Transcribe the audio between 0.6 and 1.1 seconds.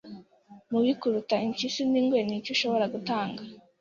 mubi